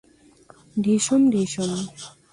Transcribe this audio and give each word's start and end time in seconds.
ঢিসুম, 0.83 1.21
ঢিসুম! 1.31 1.71